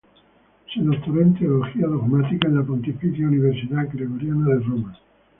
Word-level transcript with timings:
Se 0.73 0.81
doctoró 0.81 1.21
en 1.21 1.35
teología 1.35 1.85
dogmática 1.85 2.47
en 2.47 2.55
la 2.55 2.63
Pontificia 2.63 3.27
Universidad 3.27 3.87
Gregoriana 3.93 4.47
de 4.55 4.59
Roma. 4.61 4.97